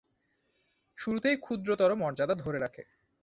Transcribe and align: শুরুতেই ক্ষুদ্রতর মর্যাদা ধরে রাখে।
শুরুতেই 0.97 1.37
ক্ষুদ্রতর 1.37 1.91
মর্যাদা 1.95 2.35
ধরে 2.35 2.59
রাখে। 2.59 2.83